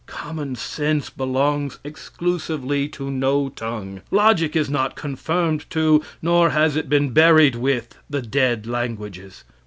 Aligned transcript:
Common 0.07 0.55
sense 0.55 1.11
belongs 1.11 1.77
exclusively 1.83 2.87
to 2.89 3.11
no 3.11 3.49
tongue. 3.49 4.01
Logic 4.09 4.55
is 4.55 4.67
not 4.67 4.95
confirmed 4.95 5.69
to, 5.69 6.01
nor 6.23 6.49
has 6.49 6.75
it 6.75 6.89
been 6.89 7.09
buried 7.11 7.53
with, 7.53 7.95
the 8.09 8.23
dead 8.23 8.65
languages. 8.65 9.43